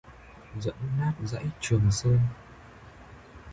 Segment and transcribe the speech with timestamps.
[0.59, 2.19] Dẫm nát dãy Trường sơn